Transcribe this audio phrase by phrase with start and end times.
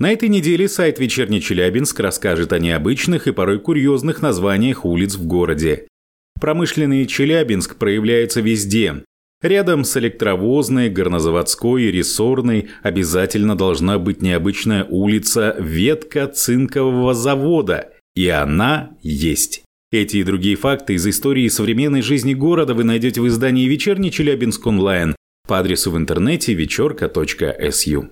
[0.00, 5.26] На этой неделе сайт «Вечерний Челябинск» расскажет о необычных и порой курьезных названиях улиц в
[5.26, 5.88] городе.
[6.40, 9.04] Промышленный Челябинск проявляется везде.
[9.42, 18.26] Рядом с электровозной, горнозаводской и рессорной обязательно должна быть необычная улица «Ветка цинкового завода», и
[18.28, 19.64] она есть.
[19.92, 24.66] Эти и другие факты из истории современной жизни города вы найдете в издании «Вечерний Челябинск
[24.66, 25.14] онлайн»
[25.46, 28.10] по адресу в интернете вечерка.су.